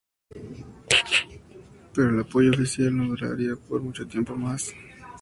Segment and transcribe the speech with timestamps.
[1.93, 4.73] Pero el apoyo oficial no duraría por mucho tiempo más.